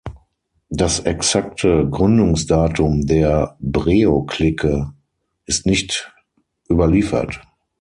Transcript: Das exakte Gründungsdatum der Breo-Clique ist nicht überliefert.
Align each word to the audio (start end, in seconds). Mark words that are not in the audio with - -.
Das 0.71 0.99
exakte 1.01 1.87
Gründungsdatum 1.87 3.05
der 3.05 3.55
Breo-Clique 3.59 4.91
ist 5.45 5.67
nicht 5.67 6.11
überliefert. 6.67 7.39